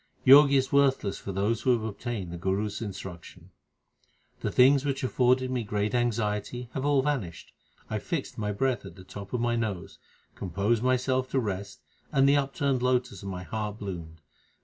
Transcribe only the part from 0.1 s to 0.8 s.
Jog is